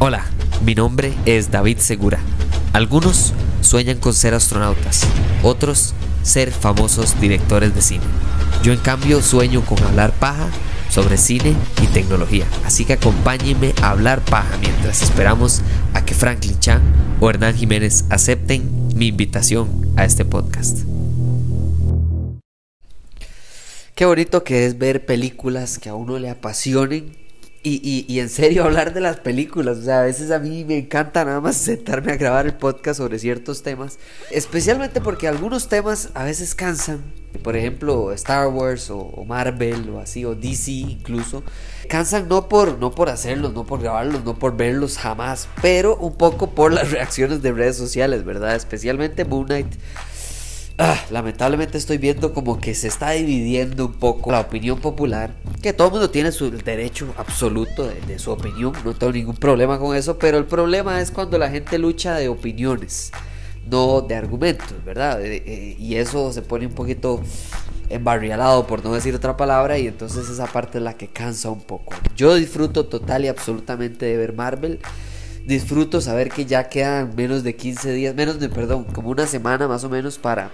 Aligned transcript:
Hola, 0.00 0.24
mi 0.64 0.76
nombre 0.76 1.12
es 1.26 1.50
David 1.50 1.78
Segura. 1.78 2.20
Algunos 2.72 3.34
sueñan 3.62 3.98
con 3.98 4.14
ser 4.14 4.32
astronautas, 4.32 5.04
otros 5.42 5.92
ser 6.22 6.52
famosos 6.52 7.20
directores 7.20 7.74
de 7.74 7.82
cine. 7.82 8.04
Yo 8.62 8.72
en 8.72 8.78
cambio 8.78 9.20
sueño 9.20 9.66
con 9.66 9.82
hablar 9.82 10.12
paja 10.12 10.50
sobre 10.88 11.18
cine 11.18 11.56
y 11.82 11.88
tecnología. 11.88 12.46
Así 12.64 12.84
que 12.84 12.92
acompáñenme 12.92 13.74
a 13.82 13.90
hablar 13.90 14.20
paja 14.20 14.56
mientras 14.58 15.02
esperamos 15.02 15.62
a 15.94 16.04
que 16.04 16.14
Franklin 16.14 16.60
Chan 16.60 16.80
o 17.20 17.28
Hernán 17.28 17.56
Jiménez 17.56 18.04
acepten 18.08 18.70
mi 18.94 19.08
invitación 19.08 19.68
a 19.96 20.04
este 20.04 20.24
podcast. 20.24 20.78
Qué 23.96 24.04
bonito 24.04 24.44
que 24.44 24.64
es 24.64 24.78
ver 24.78 25.04
películas 25.04 25.80
que 25.80 25.88
a 25.88 25.96
uno 25.96 26.20
le 26.20 26.30
apasionen 26.30 27.27
y, 27.62 28.04
y, 28.08 28.20
en 28.20 28.28
serio 28.28 28.64
hablar 28.66 28.94
de 28.94 29.00
las 29.00 29.18
películas. 29.18 29.78
O 29.78 29.82
sea, 29.82 30.00
a 30.00 30.04
veces 30.04 30.30
a 30.30 30.38
mí 30.38 30.64
me 30.64 30.78
encanta 30.78 31.24
nada 31.24 31.40
más 31.40 31.56
sentarme 31.56 32.12
a 32.12 32.16
grabar 32.16 32.46
el 32.46 32.54
podcast 32.54 32.98
sobre 32.98 33.18
ciertos 33.18 33.62
temas. 33.62 33.98
Especialmente 34.30 35.00
porque 35.00 35.28
algunos 35.28 35.68
temas 35.68 36.10
a 36.14 36.24
veces 36.24 36.54
cansan. 36.54 37.02
Por 37.42 37.56
ejemplo, 37.56 38.10
Star 38.12 38.48
Wars 38.48 38.90
o, 38.90 39.24
Marvel 39.26 39.90
o 39.90 40.00
así, 40.00 40.24
o 40.24 40.34
DC 40.34 40.70
incluso. 40.70 41.42
Cansan 41.88 42.28
no 42.28 42.48
por, 42.48 42.78
no 42.78 42.90
por 42.90 43.08
hacerlos, 43.10 43.52
no 43.52 43.64
por 43.64 43.80
grabarlos, 43.80 44.24
no 44.24 44.38
por 44.38 44.56
verlos 44.56 44.96
jamás. 44.98 45.48
Pero 45.60 45.96
un 45.96 46.16
poco 46.16 46.50
por 46.50 46.72
las 46.72 46.90
reacciones 46.92 47.42
de 47.42 47.52
redes 47.52 47.76
sociales, 47.76 48.24
¿verdad? 48.24 48.56
Especialmente 48.56 49.24
Moon 49.24 49.46
Knight 49.46 49.74
Ah, 50.80 50.96
lamentablemente 51.10 51.76
estoy 51.76 51.98
viendo 51.98 52.32
como 52.32 52.60
que 52.60 52.72
se 52.72 52.86
está 52.86 53.10
dividiendo 53.10 53.86
un 53.86 53.94
poco 53.94 54.30
la 54.30 54.38
opinión 54.38 54.78
popular. 54.78 55.34
Que 55.60 55.72
todo 55.72 55.88
el 55.88 55.92
mundo 55.94 56.10
tiene 56.10 56.30
su 56.30 56.52
derecho 56.52 57.12
absoluto 57.16 57.88
de, 57.88 58.18
su 58.20 58.30
opinión. 58.30 58.72
No 58.84 58.94
tengo 58.94 59.12
ningún 59.12 59.34
problema 59.34 59.80
con 59.80 59.96
eso. 59.96 60.18
Pero 60.20 60.38
el 60.38 60.44
problema 60.44 61.00
es 61.00 61.10
cuando 61.10 61.36
la 61.36 61.50
gente 61.50 61.78
lucha 61.78 62.14
de 62.14 62.28
opiniones, 62.28 63.10
no 63.68 64.02
de 64.02 64.14
argumentos, 64.14 64.72
¿verdad? 64.84 65.20
Eh, 65.20 65.42
eh, 65.44 65.76
y 65.80 65.96
eso 65.96 66.32
se 66.32 66.42
pone 66.42 66.66
un 66.68 66.74
poquito 66.74 67.22
embarrialado, 67.90 68.68
por 68.68 68.84
no 68.84 68.94
decir 68.94 69.16
otra 69.16 69.36
palabra. 69.36 69.78
Y 69.78 69.88
entonces 69.88 70.28
esa 70.28 70.46
parte 70.46 70.78
es 70.78 70.84
la 70.84 70.96
que 70.96 71.08
cansa 71.08 71.50
un 71.50 71.62
poco. 71.62 71.92
Yo 72.14 72.36
disfruto 72.36 72.86
total 72.86 73.24
y 73.24 73.28
absolutamente 73.28 74.06
de 74.06 74.16
ver 74.16 74.32
Marvel 74.32 74.78
disfruto 75.48 76.02
saber 76.02 76.28
que 76.28 76.44
ya 76.44 76.68
quedan 76.68 77.16
menos 77.16 77.42
de 77.42 77.56
15 77.56 77.92
días, 77.92 78.14
menos 78.14 78.38
de, 78.38 78.50
perdón, 78.50 78.84
como 78.84 79.08
una 79.08 79.26
semana 79.26 79.66
más 79.66 79.82
o 79.82 79.88
menos 79.88 80.18
para, 80.18 80.50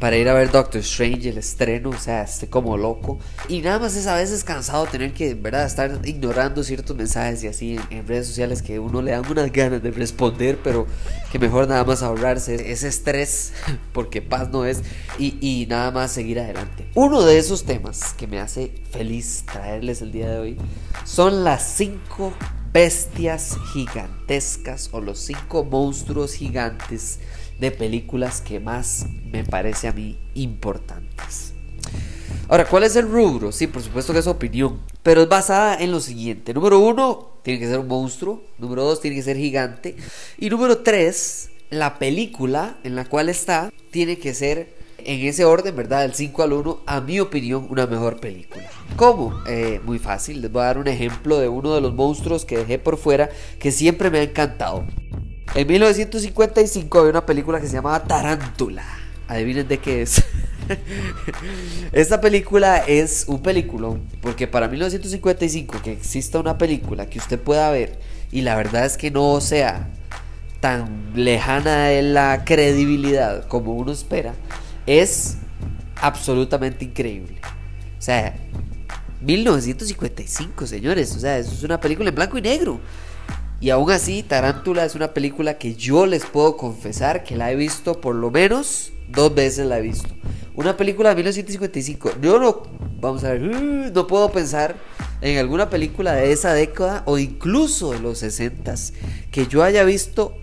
para 0.00 0.16
ir 0.16 0.28
a 0.28 0.34
ver 0.34 0.50
Doctor 0.50 0.80
Strange, 0.80 1.28
el 1.28 1.38
estreno, 1.38 1.90
o 1.90 1.96
sea, 1.96 2.22
estoy 2.22 2.48
como 2.48 2.76
loco. 2.76 3.20
Y 3.48 3.60
nada 3.60 3.78
más 3.78 3.94
es 3.94 4.08
a 4.08 4.16
veces 4.16 4.42
cansado 4.42 4.86
tener 4.86 5.12
que, 5.12 5.34
¿verdad?, 5.34 5.64
estar 5.64 6.00
ignorando 6.04 6.64
ciertos 6.64 6.96
mensajes 6.96 7.44
y 7.44 7.46
así 7.46 7.78
en, 7.90 8.04
redes 8.08 8.26
sociales 8.26 8.62
que 8.62 8.80
uno 8.80 9.00
le 9.00 9.12
dan 9.12 9.22
unas 9.30 9.52
ganas 9.52 9.80
de 9.80 9.92
responder, 9.92 10.58
pero 10.64 10.88
que 11.30 11.38
mejor 11.38 11.68
nada 11.68 11.84
más 11.84 12.02
ahorrarse 12.02 12.72
ese 12.72 12.88
estrés, 12.88 13.52
porque 13.92 14.20
paz 14.20 14.50
no 14.50 14.64
es, 14.64 14.82
y, 15.20 15.38
y 15.40 15.66
nada 15.66 15.92
más 15.92 16.10
seguir 16.10 16.40
adelante. 16.40 16.88
Uno 16.96 17.22
de 17.22 17.38
esos 17.38 17.62
temas 17.62 18.12
que 18.14 18.26
me 18.26 18.40
hace 18.40 18.72
feliz 18.90 19.44
traerles 19.46 20.02
el 20.02 20.10
día 20.10 20.28
de 20.28 20.38
hoy 20.40 20.56
son 21.04 21.44
las 21.44 21.62
5 21.76 22.32
bestias 22.72 23.56
gigantescas 23.72 24.90
o 24.92 25.00
los 25.00 25.18
cinco 25.18 25.64
monstruos 25.64 26.34
gigantes 26.34 27.20
de 27.58 27.70
películas 27.70 28.40
que 28.40 28.60
más 28.60 29.06
me 29.32 29.44
parece 29.44 29.88
a 29.88 29.92
mí 29.92 30.18
importantes. 30.34 31.54
Ahora, 32.48 32.66
¿cuál 32.66 32.84
es 32.84 32.96
el 32.96 33.08
rubro? 33.08 33.52
Sí, 33.52 33.66
por 33.66 33.82
supuesto 33.82 34.12
que 34.12 34.20
es 34.20 34.26
opinión, 34.26 34.80
pero 35.02 35.22
es 35.22 35.28
basada 35.28 35.76
en 35.76 35.90
lo 35.90 36.00
siguiente. 36.00 36.54
Número 36.54 36.78
uno, 36.78 37.40
tiene 37.42 37.60
que 37.60 37.66
ser 37.66 37.78
un 37.78 37.88
monstruo. 37.88 38.42
Número 38.58 38.84
dos, 38.84 39.00
tiene 39.00 39.16
que 39.16 39.22
ser 39.22 39.36
gigante. 39.36 39.96
Y 40.38 40.48
número 40.48 40.78
tres, 40.78 41.50
la 41.70 41.98
película 41.98 42.78
en 42.84 42.96
la 42.96 43.04
cual 43.04 43.28
está 43.28 43.70
tiene 43.90 44.18
que 44.18 44.32
ser 44.34 44.74
en 44.98 45.26
ese 45.26 45.44
orden, 45.44 45.76
¿verdad? 45.76 46.02
Del 46.02 46.14
5 46.14 46.42
al 46.42 46.52
1, 46.52 46.80
a 46.86 47.00
mi 47.00 47.20
opinión, 47.20 47.66
una 47.70 47.86
mejor 47.86 48.18
película. 48.20 48.68
¿Cómo? 48.98 49.32
Eh, 49.46 49.80
muy 49.84 50.00
fácil, 50.00 50.42
les 50.42 50.50
voy 50.50 50.62
a 50.62 50.64
dar 50.64 50.78
un 50.78 50.88
ejemplo 50.88 51.38
de 51.38 51.46
uno 51.46 51.72
de 51.72 51.80
los 51.80 51.94
monstruos 51.94 52.44
que 52.44 52.58
dejé 52.58 52.80
por 52.80 52.96
fuera 52.96 53.30
que 53.60 53.70
siempre 53.70 54.10
me 54.10 54.18
ha 54.18 54.22
encantado. 54.24 54.84
En 55.54 55.68
1955 55.68 56.98
había 56.98 57.10
una 57.10 57.24
película 57.24 57.60
que 57.60 57.68
se 57.68 57.74
llamaba 57.74 58.02
Tarántula. 58.02 58.82
Adivinen 59.28 59.68
de 59.68 59.78
qué 59.78 60.02
es. 60.02 60.24
Esta 61.92 62.20
película 62.20 62.78
es 62.78 63.26
un 63.28 63.40
peliculón, 63.40 64.02
porque 64.20 64.48
para 64.48 64.66
1955 64.66 65.80
que 65.80 65.92
exista 65.92 66.40
una 66.40 66.58
película 66.58 67.08
que 67.08 67.20
usted 67.20 67.38
pueda 67.38 67.70
ver 67.70 68.00
y 68.32 68.40
la 68.40 68.56
verdad 68.56 68.84
es 68.84 68.96
que 68.96 69.12
no 69.12 69.40
sea 69.40 69.90
tan 70.58 71.12
lejana 71.14 71.84
de 71.84 72.02
la 72.02 72.42
credibilidad 72.44 73.46
como 73.46 73.74
uno 73.74 73.92
espera, 73.92 74.34
es 74.86 75.36
absolutamente 76.00 76.84
increíble. 76.84 77.38
O 77.98 78.00
sea, 78.00 78.36
1955, 79.20 80.66
señores. 80.66 81.14
O 81.16 81.20
sea, 81.20 81.38
eso 81.38 81.52
es 81.52 81.62
una 81.62 81.80
película 81.80 82.08
en 82.08 82.14
blanco 82.14 82.38
y 82.38 82.42
negro. 82.42 82.80
Y 83.60 83.70
aún 83.70 83.90
así, 83.90 84.22
Tarántula 84.22 84.84
es 84.84 84.94
una 84.94 85.12
película 85.12 85.58
que 85.58 85.74
yo 85.74 86.06
les 86.06 86.24
puedo 86.24 86.56
confesar 86.56 87.24
que 87.24 87.36
la 87.36 87.50
he 87.50 87.56
visto 87.56 88.00
por 88.00 88.14
lo 88.14 88.30
menos 88.30 88.92
dos 89.08 89.34
veces 89.34 89.66
la 89.66 89.78
he 89.78 89.82
visto. 89.82 90.08
Una 90.54 90.76
película 90.76 91.10
de 91.10 91.16
1955. 91.16 92.20
Yo 92.20 92.38
no, 92.38 92.62
vamos 93.00 93.24
a 93.24 93.32
ver, 93.32 93.42
uh, 93.42 93.90
no 93.92 94.06
puedo 94.06 94.30
pensar 94.30 94.76
en 95.20 95.38
alguna 95.38 95.70
película 95.70 96.14
de 96.14 96.32
esa 96.32 96.52
década 96.52 97.02
o 97.06 97.18
incluso 97.18 97.92
de 97.92 98.00
los 98.00 98.18
60 98.18 98.74
que 99.30 99.46
yo 99.46 99.64
haya 99.64 99.82
visto 99.84 100.36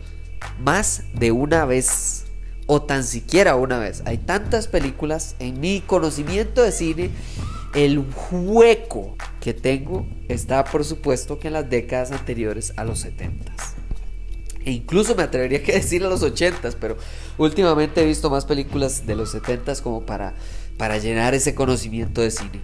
más 0.59 1.03
de 1.13 1.31
una 1.31 1.65
vez 1.65 2.25
o 2.67 2.81
tan 2.81 3.03
siquiera 3.03 3.55
una 3.55 3.79
vez. 3.79 4.03
Hay 4.05 4.17
tantas 4.17 4.67
películas 4.67 5.35
en 5.39 5.59
mi 5.59 5.81
conocimiento 5.81 6.63
de 6.63 6.71
cine. 6.71 7.09
El 7.75 8.05
hueco 8.31 9.17
que 9.41 9.53
tengo 9.53 10.07
está 10.29 10.63
por 10.63 10.85
supuesto 10.85 11.39
que 11.39 11.47
en 11.47 11.53
las 11.53 11.69
décadas 11.69 12.13
anteriores 12.13 12.71
a 12.77 12.85
los 12.85 12.99
70 12.99 13.53
E 14.63 14.71
incluso 14.71 15.13
me 15.13 15.23
atrevería 15.23 15.59
a 15.59 15.61
decir 15.73 16.01
a 16.05 16.07
los 16.07 16.23
80 16.23 16.71
pero 16.79 16.97
últimamente 17.37 18.01
he 18.01 18.05
visto 18.05 18.29
más 18.29 18.45
películas 18.45 19.05
de 19.05 19.15
los 19.15 19.31
70 19.31 19.75
como 19.83 20.05
para, 20.05 20.35
para 20.77 20.97
llenar 20.99 21.33
ese 21.33 21.53
conocimiento 21.53 22.21
de 22.21 22.31
cine. 22.31 22.61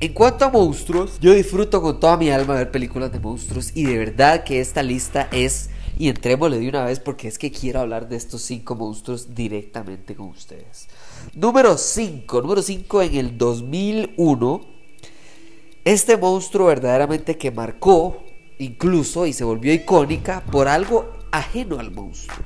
En 0.00 0.12
cuanto 0.12 0.44
a 0.44 0.50
monstruos, 0.50 1.18
yo 1.20 1.32
disfruto 1.32 1.80
con 1.80 1.98
toda 1.98 2.16
mi 2.16 2.30
alma 2.30 2.54
ver 2.54 2.72
películas 2.72 3.12
de 3.12 3.20
monstruos 3.20 3.70
y 3.74 3.84
de 3.84 3.98
verdad 3.98 4.42
que 4.42 4.60
esta 4.60 4.82
lista 4.82 5.28
es 5.30 5.70
y 5.98 6.08
entrémosle 6.08 6.60
de 6.60 6.68
una 6.68 6.84
vez 6.84 7.00
porque 7.00 7.26
es 7.26 7.38
que 7.38 7.50
quiero 7.50 7.80
hablar 7.80 8.08
de 8.08 8.16
estos 8.16 8.42
cinco 8.42 8.76
monstruos 8.76 9.34
directamente 9.34 10.14
con 10.14 10.28
ustedes. 10.28 10.88
Número 11.34 11.76
5. 11.76 12.40
Número 12.40 12.62
5 12.62 13.02
en 13.02 13.14
el 13.16 13.36
2001. 13.36 14.60
Este 15.84 16.16
monstruo 16.16 16.68
verdaderamente 16.68 17.36
que 17.36 17.50
marcó 17.50 18.22
incluso 18.58 19.26
y 19.26 19.32
se 19.32 19.42
volvió 19.42 19.72
icónica 19.72 20.44
por 20.52 20.68
algo 20.68 21.10
ajeno 21.32 21.80
al 21.80 21.90
monstruo. 21.90 22.44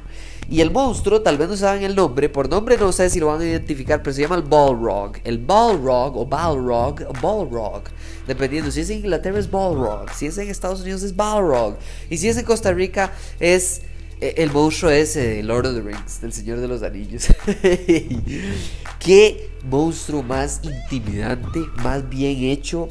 Y 0.52 0.60
el 0.60 0.70
monstruo, 0.70 1.22
tal 1.22 1.38
vez 1.38 1.48
no 1.48 1.56
saben 1.56 1.82
el 1.82 1.96
nombre, 1.96 2.28
por 2.28 2.46
nombre 2.46 2.76
no 2.76 2.92
sé 2.92 3.08
si 3.08 3.18
lo 3.18 3.28
van 3.28 3.40
a 3.40 3.46
identificar, 3.46 4.02
pero 4.02 4.12
se 4.12 4.20
llama 4.20 4.34
el 4.34 4.42
Balrog. 4.42 5.12
El 5.24 5.38
Balrog 5.38 6.14
o 6.14 6.26
Balrog 6.26 7.00
o 7.08 7.12
Balrog, 7.22 7.84
dependiendo 8.26 8.70
si 8.70 8.80
es 8.80 8.90
en 8.90 8.98
Inglaterra 8.98 9.38
es 9.38 9.50
Balrog, 9.50 10.12
si 10.12 10.26
es 10.26 10.36
en 10.36 10.50
Estados 10.50 10.82
Unidos 10.82 11.04
es 11.04 11.16
Balrog, 11.16 11.78
y 12.10 12.18
si 12.18 12.28
es 12.28 12.36
en 12.36 12.44
Costa 12.44 12.70
Rica 12.70 13.14
es 13.40 13.80
eh, 14.20 14.34
el 14.36 14.52
monstruo 14.52 14.90
ese 14.90 15.26
de 15.26 15.42
Lord 15.42 15.68
of 15.68 15.74
the 15.74 15.80
Rings, 15.80 16.20
del 16.20 16.34
Señor 16.34 16.60
de 16.60 16.68
los 16.68 16.82
Anillos. 16.82 17.28
Qué 18.98 19.48
monstruo 19.64 20.22
más 20.22 20.60
intimidante, 20.62 21.60
más 21.82 22.06
bien 22.10 22.44
hecho, 22.44 22.90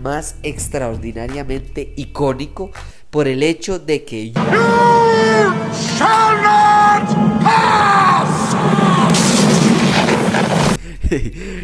más 0.00 0.36
extraordinariamente 0.44 1.92
icónico 1.96 2.70
por 3.10 3.26
el 3.26 3.42
hecho 3.42 3.80
de 3.80 4.04
que 4.04 4.32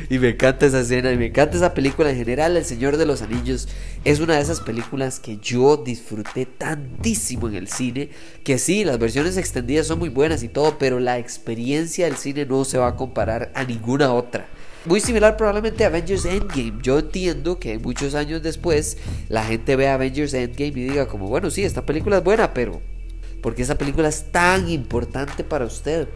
y 0.08 0.18
me 0.18 0.30
encanta 0.30 0.66
esa 0.66 0.80
escena 0.80 1.12
y 1.12 1.16
me 1.16 1.26
encanta 1.26 1.56
esa 1.56 1.74
película 1.74 2.10
en 2.10 2.16
general. 2.16 2.56
El 2.56 2.64
Señor 2.64 2.96
de 2.96 3.06
los 3.06 3.22
Anillos 3.22 3.68
es 4.04 4.20
una 4.20 4.34
de 4.36 4.40
esas 4.40 4.60
películas 4.60 5.20
que 5.20 5.38
yo 5.38 5.76
disfruté 5.76 6.46
tantísimo 6.46 7.48
en 7.48 7.54
el 7.54 7.68
cine. 7.68 8.10
Que 8.44 8.58
sí, 8.58 8.84
las 8.84 8.98
versiones 8.98 9.36
extendidas 9.36 9.86
son 9.86 9.98
muy 9.98 10.08
buenas 10.08 10.42
y 10.42 10.48
todo, 10.48 10.78
pero 10.78 11.00
la 11.00 11.18
experiencia 11.18 12.06
del 12.06 12.16
cine 12.16 12.46
no 12.46 12.64
se 12.64 12.78
va 12.78 12.88
a 12.88 12.96
comparar 12.96 13.50
a 13.54 13.64
ninguna 13.64 14.12
otra. 14.12 14.48
Muy 14.84 15.00
similar 15.00 15.36
probablemente 15.36 15.84
a 15.84 15.88
Avengers 15.88 16.24
Endgame. 16.24 16.74
Yo 16.80 17.00
entiendo 17.00 17.58
que 17.58 17.78
muchos 17.78 18.14
años 18.14 18.42
después 18.42 18.98
la 19.28 19.44
gente 19.44 19.74
ve 19.74 19.88
Avengers 19.88 20.34
Endgame 20.34 20.80
y 20.80 20.88
diga 20.88 21.06
como, 21.06 21.28
bueno, 21.28 21.50
sí, 21.50 21.64
esta 21.64 21.84
película 21.84 22.18
es 22.18 22.24
buena, 22.24 22.54
pero 22.54 22.80
¿por 23.42 23.54
qué 23.54 23.62
esa 23.62 23.78
película 23.78 24.08
es 24.08 24.32
tan 24.32 24.68
importante 24.68 25.44
para 25.44 25.64
usted? 25.64 26.08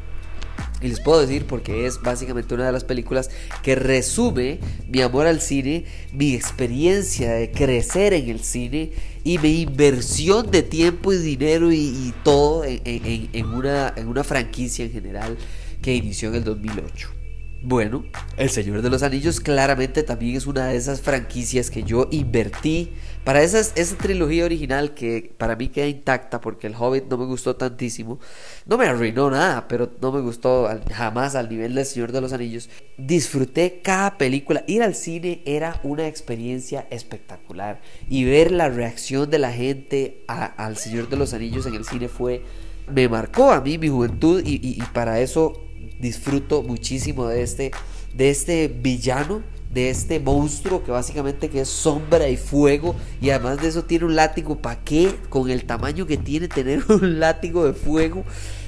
Y 0.83 0.89
les 0.89 1.01
puedo 1.01 1.21
decir 1.21 1.47
porque 1.47 1.87
es 1.87 2.01
básicamente 2.01 2.55
una 2.55 2.67
de 2.67 2.73
las 2.73 2.85
películas 2.85 3.31
que 3.63 3.75
resume 3.75 4.61
mi 4.89 5.03
amor 5.03 5.27
al 5.27 5.41
cine, 5.41 5.85
mi 6.13 6.35
experiencia 6.35 7.33
de 7.33 7.51
crecer 7.51 8.15
en 8.15 8.31
el 8.31 8.41
cine 8.41 8.93
y 9.23 9.39
mi 9.39 9.61
inversión 9.61 10.51
de 10.51 10.63
tiempo 10.63 11.13
y 11.13 11.19
dinero 11.19 11.71
y, 11.71 12.15
todo 12.25 12.65
en, 12.65 13.47
una, 13.47 13.93
en 13.95 14.09
una 14.09 14.25
franquicia 14.25 14.85
en 14.87 14.93
general 14.93 15.37
que 15.83 15.95
inició 15.95 16.31
en 16.31 16.37
el 16.37 16.45
2008. 16.45 17.20
Bueno, 17.63 18.07
El 18.39 18.49
Señor 18.49 18.81
de 18.81 18.89
los 18.89 19.03
Anillos 19.03 19.39
claramente 19.39 20.03
también 20.03 20.35
es 20.35 20.47
una 20.47 20.69
de 20.69 20.77
esas 20.77 21.03
franquicias 21.03 21.71
que 21.71 21.83
yo 21.83 22.09
invertí 22.11 22.95
para 23.23 23.43
esa 23.43 23.63
trilogía 23.99 24.47
original 24.47 24.95
que 24.95 25.35
para 25.37 25.57
mí 25.57 25.69
queda 25.69 25.87
intacta 25.87 26.41
porque 26.41 26.69
el 26.69 26.75
Hobbit 26.75 27.05
no 27.11 27.19
me 27.19 27.27
gustó 27.27 27.57
tantísimo. 27.57 28.19
No 28.65 28.79
me 28.79 28.87
arruinó 28.87 29.31
nada, 29.31 29.69
pero 29.69 29.91
no 30.01 30.11
me 30.11 30.23
gustó 30.23 30.71
jamás 30.91 31.35
al 31.35 31.51
nivel 31.51 31.75
del 31.75 31.85
Señor 31.85 32.13
de 32.13 32.23
los 32.23 32.33
Anillos. 32.33 32.71
Disfruté 32.97 33.83
cada 33.83 34.17
película. 34.17 34.65
Ir 34.67 34.83
al 34.83 34.95
cine 34.95 35.43
era 35.45 35.81
una 35.83 36.09
experiencia 36.09 36.87
espectacular. 36.89 37.83
Y 38.09 38.25
ver 38.25 38.53
la 38.53 38.71
reacción 38.71 39.29
de 39.29 39.39
la 39.39 39.53
gente 39.53 40.25
al 40.29 40.79
Señor 40.79 41.11
de 41.11 41.19
los 41.19 41.35
Anillos 41.35 41.67
en 41.67 41.75
el 41.75 41.85
cine 41.85 42.09
fue... 42.09 42.43
Me 42.91 43.09
marcó 43.09 43.53
a 43.53 43.61
mí 43.61 43.79
mi 43.79 43.89
juventud 43.89 44.43
y 44.45 44.83
para 44.93 45.21
eso 45.21 45.70
disfruto 46.01 46.63
muchísimo 46.63 47.27
de 47.27 47.43
este, 47.43 47.71
de 48.15 48.31
este 48.31 48.69
villano, 48.69 49.43
de 49.73 49.89
este 49.89 50.19
monstruo 50.19 50.83
que 50.83 50.91
básicamente 50.91 51.49
que 51.49 51.61
es 51.61 51.69
sombra 51.69 52.29
y 52.29 52.37
fuego 52.37 52.97
y 53.21 53.31
además 53.31 53.63
de 53.63 53.69
eso 53.69 53.85
tiene 53.85 54.05
un 54.05 54.17
látigo. 54.17 54.57
¿Para 54.57 54.81
qué? 54.81 55.15
Con 55.29 55.51
el 55.51 55.65
tamaño 55.65 56.07
que 56.07 56.17
tiene 56.17 56.49
tener 56.49 56.85
un 56.89 57.21
látigo 57.21 57.65
de 57.65 57.73
fuego. 57.73 58.25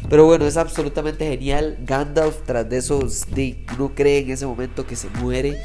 Pero 0.09 0.27
bueno, 0.27 0.47
es 0.47 0.57
absolutamente 0.57 1.27
genial. 1.27 1.79
Gandalf 1.85 2.37
tras 2.47 2.69
de 2.69 2.79
eso 2.79 3.01
uno 3.01 3.93
cree 3.95 4.19
en 4.19 4.31
ese 4.31 4.47
momento 4.47 4.87
que 4.87 4.97
se 4.97 5.09
muere. 5.21 5.59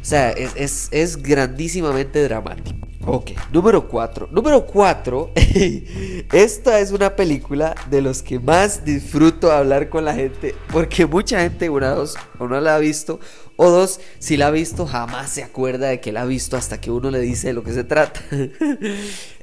O 0.00 0.04
sea, 0.08 0.30
es, 0.30 0.52
es, 0.56 0.88
es 0.92 1.16
grandísimamente 1.16 2.22
dramático. 2.22 2.85
Ok, 3.08 3.30
número 3.52 3.86
4. 3.86 4.30
Número 4.32 4.66
4. 4.66 5.30
Esta 6.32 6.80
es 6.80 6.90
una 6.90 7.14
película 7.14 7.76
de 7.88 8.02
los 8.02 8.20
que 8.20 8.40
más 8.40 8.84
disfruto 8.84 9.52
hablar 9.52 9.88
con 9.88 10.04
la 10.04 10.12
gente. 10.12 10.56
Porque 10.72 11.06
mucha 11.06 11.40
gente, 11.40 11.70
una, 11.70 11.90
dos, 11.90 12.16
o 12.40 12.48
no 12.48 12.60
la 12.60 12.74
ha 12.74 12.78
visto. 12.80 13.20
O 13.54 13.70
dos, 13.70 14.00
si 14.18 14.36
la 14.36 14.48
ha 14.48 14.50
visto, 14.50 14.86
jamás 14.86 15.30
se 15.30 15.44
acuerda 15.44 15.86
de 15.86 16.00
que 16.00 16.10
la 16.10 16.22
ha 16.22 16.24
visto 16.24 16.56
hasta 16.56 16.80
que 16.80 16.90
uno 16.90 17.12
le 17.12 17.20
dice 17.20 17.46
de 17.46 17.52
lo 17.52 17.62
que 17.62 17.72
se 17.72 17.84
trata. 17.84 18.20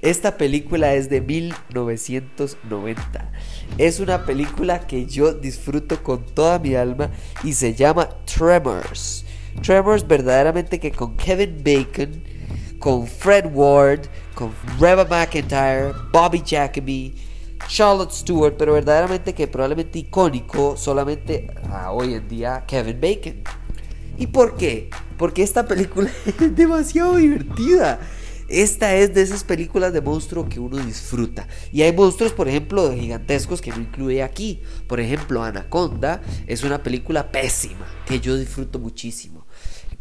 Esta 0.01 0.35
película 0.35 0.93
es 0.93 1.09
de 1.09 1.21
1990. 1.21 3.31
Es 3.77 4.01
una 4.01 4.25
película 4.25 4.85
que 4.87 5.05
yo 5.05 5.31
disfruto 5.31 6.03
con 6.03 6.25
toda 6.25 6.59
mi 6.59 6.75
alma 6.75 7.11
y 7.45 7.53
se 7.53 7.73
llama 7.73 8.09
Tremors. 8.25 9.23
Tremors 9.61 10.05
verdaderamente 10.05 10.81
que 10.81 10.91
con 10.91 11.15
Kevin 11.15 11.63
Bacon 11.63 12.33
con 12.83 13.07
Fred 13.07 13.45
Ward, 13.53 14.01
con 14.35 14.51
Reba 14.77 15.05
McIntyre, 15.05 15.93
Bobby 16.11 16.43
Jacoby, 16.45 17.15
Charlotte 17.69 18.11
Stewart, 18.11 18.55
pero 18.57 18.73
verdaderamente 18.73 19.33
que 19.33 19.47
probablemente 19.47 19.99
icónico 19.99 20.75
solamente 20.75 21.47
a 21.71 21.93
hoy 21.93 22.15
en 22.15 22.27
día 22.27 22.65
Kevin 22.67 22.99
Bacon. 22.99 23.41
¿Y 24.17 24.27
por 24.27 24.57
qué? 24.57 24.89
Porque 25.17 25.43
esta 25.43 25.65
película 25.65 26.11
es 26.25 26.55
demasiado 26.57 27.15
divertida. 27.15 28.01
Esta 28.49 28.93
es 28.95 29.13
de 29.13 29.21
esas 29.21 29.45
películas 29.45 29.93
de 29.93 30.01
monstruo 30.01 30.49
que 30.49 30.59
uno 30.59 30.75
disfruta. 30.75 31.47
Y 31.71 31.83
hay 31.83 31.93
monstruos, 31.93 32.33
por 32.33 32.49
ejemplo, 32.49 32.91
gigantescos 32.91 33.61
que 33.61 33.71
no 33.71 33.77
incluye 33.77 34.21
aquí. 34.21 34.61
Por 34.89 34.99
ejemplo, 34.99 35.41
Anaconda 35.41 36.21
es 36.47 36.65
una 36.65 36.83
película 36.83 37.31
pésima 37.31 37.87
que 38.05 38.19
yo 38.19 38.35
disfruto 38.35 38.77
muchísimo. 38.77 39.47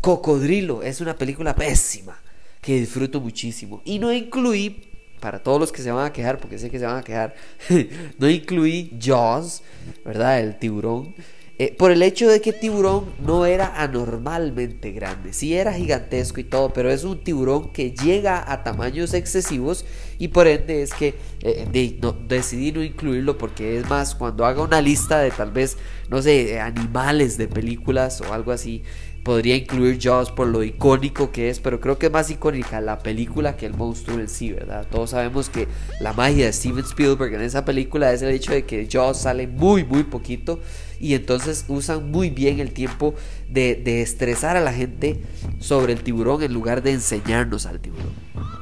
Cocodrilo 0.01 0.83
es 0.83 1.01
una 1.01 1.15
película 1.15 1.55
pésima 1.55 2.19
que 2.63 2.79
disfruto 2.79 3.21
muchísimo. 3.21 3.83
Y 3.85 3.99
no 3.99 4.11
incluí, 4.11 4.85
para 5.21 5.43
todos 5.43 5.61
los 5.61 5.73
que 5.73 5.83
se 5.83 5.91
van 5.91 6.07
a 6.07 6.13
quejar, 6.13 6.39
porque 6.39 6.59
sé 6.59 6.71
que 6.71 6.79
se 6.79 6.87
van 6.87 6.97
a 6.97 7.03
quejar, 7.03 7.35
no 8.19 8.31
incluí 8.31 8.97
Jaws, 8.99 9.63
¿verdad? 10.05 10.41
El 10.41 10.59
tiburón. 10.59 11.15
Eh, 11.59 11.75
por 11.77 11.91
el 11.91 12.03
hecho 12.03 12.29
de 12.29 12.41
que 12.41 12.53
tiburón 12.53 13.13
no 13.25 13.45
era 13.45 13.83
anormalmente 13.83 14.91
grande, 14.93 15.33
sí 15.33 15.55
era 15.55 15.75
gigantesco 15.75 16.41
y 16.41 16.45
todo, 16.45 16.73
pero 16.73 16.91
es 16.91 17.05
un 17.05 17.23
tiburón 17.23 17.73
que 17.73 17.91
llega 17.91 18.51
a 18.51 18.65
tamaños 18.65 19.13
excesivos 19.13 19.85
y 20.19 20.29
por 20.29 20.47
ende 20.47 20.83
es 20.83 20.93
que 20.95 21.15
eh, 21.41 21.99
no, 22.01 22.13
decidí 22.13 22.73
no 22.73 22.83
incluirlo 22.83 23.39
porque 23.39 23.79
es 23.79 23.89
más, 23.89 24.15
cuando 24.15 24.45
haga 24.45 24.63
una 24.63 24.81
lista 24.81 25.19
de 25.19 25.31
tal 25.31 25.51
vez, 25.51 25.77
no 26.09 26.23
sé, 26.23 26.61
animales 26.61 27.39
de 27.39 27.49
películas 27.49 28.21
o 28.21 28.33
algo 28.33 28.53
así, 28.53 28.83
podría 29.23 29.57
incluir 29.57 29.99
Jaws 30.01 30.31
por 30.31 30.49
lo 30.49 30.63
icónico 30.63 31.31
que 31.31 31.49
es, 31.49 31.61
pero 31.61 31.81
creo 31.81 31.99
que 31.99 32.07
es 32.07 32.13
más 32.13 32.31
icónica 32.31 32.81
la 32.81 32.99
película 32.99 33.57
que 33.57 33.67
el 33.67 33.75
monstruo 33.75 34.19
en 34.19 34.29
sí, 34.29 34.53
¿verdad? 34.53 34.87
Todos 34.91 35.11
sabemos 35.11 35.49
que 35.49 35.69
la 36.01 36.13
magia 36.13 36.47
de 36.47 36.53
Steven 36.53 36.85
Spielberg 36.85 37.35
en 37.35 37.43
esa 37.43 37.65
película 37.65 38.13
es 38.13 38.23
el 38.23 38.31
hecho 38.31 38.53
de 38.53 38.65
que 38.65 38.89
Jaws 38.91 39.19
sale 39.19 39.47
muy, 39.47 39.85
muy 39.85 40.03
poquito 40.03 40.61
y 40.99 41.15
entonces 41.15 41.65
usan 41.69 42.11
muy 42.11 42.31
bien 42.31 42.61
el 42.61 42.73
tiempo 42.73 43.15
de, 43.49 43.77
de 43.77 44.03
estresar 44.03 44.57
a 44.57 44.61
la 44.61 44.73
gente 44.73 45.21
sobre 45.59 45.93
el 45.93 46.03
tiburón 46.03 46.43
en 46.43 46.53
lugar 46.53 46.83
de 46.83 46.93
enseñarnos 46.93 47.67
al 47.67 47.81
tiburón. 47.81 48.62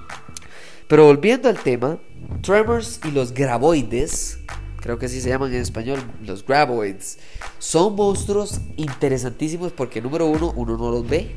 Pero 0.90 1.04
volviendo 1.06 1.48
al 1.48 1.58
tema, 1.58 1.98
Tremors 2.42 3.00
y 3.04 3.12
los 3.12 3.32
graboides 3.32 4.40
creo 4.80 4.98
que 4.98 5.06
así 5.06 5.20
se 5.20 5.28
llaman 5.28 5.52
en 5.52 5.60
español, 5.60 6.00
los 6.22 6.44
graboids, 6.44 7.18
son 7.58 7.94
monstruos 7.94 8.60
interesantísimos 8.76 9.72
porque 9.72 10.00
número 10.00 10.26
uno, 10.26 10.52
uno 10.56 10.76
no 10.76 10.90
los 10.90 11.08
ve. 11.08 11.36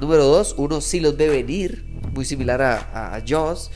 Número 0.00 0.24
dos, 0.24 0.54
uno 0.58 0.80
sí 0.80 1.00
los 1.00 1.16
ve 1.16 1.28
venir, 1.28 1.86
muy 2.12 2.24
similar 2.24 2.60
a, 2.60 3.14
a, 3.14 3.22
Jaws. 3.26 3.70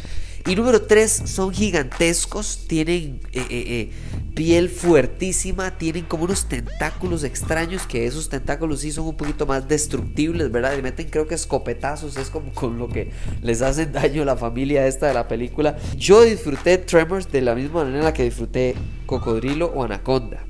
Y 0.47 0.55
número 0.55 0.81
tres, 0.83 1.11
son 1.25 1.53
gigantescos, 1.53 2.67
tienen 2.69 3.21
eh, 3.33 3.41
eh, 3.41 3.47
eh, 3.51 3.91
piel 4.37 4.69
fuertísima, 4.69 5.77
tienen 5.77 6.05
como 6.05 6.23
unos 6.23 6.47
tentáculos 6.47 7.25
extraños, 7.25 7.85
que 7.89 8.07
esos 8.07 8.29
tentáculos 8.29 8.81
sí 8.81 8.93
son 8.93 9.09
un 9.09 9.17
poquito 9.17 9.45
más 9.45 9.67
destructibles, 9.67 10.53
¿verdad? 10.53 10.79
Y 10.79 10.83
meten 10.83 11.09
creo 11.09 11.27
que 11.27 11.35
escopetazos, 11.35 12.17
es 12.17 12.31
como 12.31 12.53
con 12.53 12.79
lo 12.79 12.89
que 12.89 13.11
les 13.43 13.61
hacen 13.61 13.91
daño 13.91 14.23
a 14.23 14.25
la 14.25 14.37
familia 14.37 14.87
esta 14.87 15.09
de 15.09 15.15
la 15.15 15.27
película. 15.27 15.77
Yo 15.97 16.23
disfruté 16.23 16.79
Tremors 16.79 17.33
de 17.33 17.41
la 17.41 17.57
misma 17.57 17.83
manera 17.83 18.13
que 18.13 18.23
disfruté 18.23 18.77
Cocodrilo 19.05 19.73
o 19.75 19.83
Anaconda. 19.83 20.46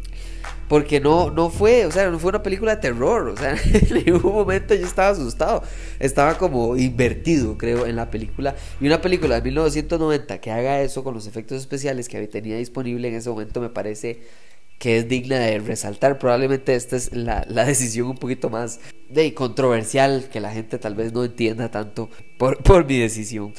Porque 0.69 1.01
no, 1.01 1.31
no 1.31 1.49
fue, 1.51 1.87
o 1.87 1.93
sea, 1.93 2.11
no 2.11 2.19
fue 2.19 2.31
una 2.31 2.43
película 2.43 2.75
de 2.75 2.81
terror. 2.81 3.29
O 3.29 3.37
sea, 3.37 3.57
en 3.73 4.15
un 4.15 4.23
momento 4.23 4.75
yo 4.75 4.87
estaba 4.87 5.11
asustado. 5.11 5.63
Estaba 5.99 6.37
como 6.39 6.77
invertido, 6.77 7.57
creo, 7.57 7.87
en 7.87 7.97
la 7.97 8.11
película. 8.11 8.57
Y 8.81 8.87
una 8.87 9.01
película 9.01 9.37
de 9.37 9.43
1990 9.43 10.41
que 10.41 10.51
haga 10.51 10.81
eso 10.81 11.05
con 11.05 11.15
los 11.15 11.27
efectos 11.27 11.61
especiales 11.61 12.09
que 12.09 12.27
tenía 12.27 12.57
disponible 12.57 13.09
en 13.09 13.15
ese 13.15 13.31
momento 13.31 13.61
me 13.61 13.69
parece 13.69 14.21
que 14.79 14.99
es 14.99 15.09
digna 15.09 15.39
de 15.39 15.59
resaltar. 15.59 16.19
Probablemente 16.19 16.75
esta 16.75 16.97
es 16.97 17.13
la, 17.13 17.45
decisión 17.45 18.09
un 18.09 18.19
poquito 18.19 18.51
más 18.51 18.81
de 19.09 19.33
controversial 19.35 20.29
que 20.33 20.41
la 20.41 20.53
gente 20.53 20.79
tal 20.79 20.95
vez 20.95 21.13
no 21.13 21.25
entienda 21.25 21.71
tanto 21.71 22.11
por, 22.39 22.63
por 22.63 22.85
mi 22.87 22.99
decisión. 22.99 23.55